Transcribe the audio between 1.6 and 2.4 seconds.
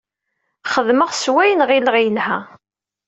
ɣileɣ yelha.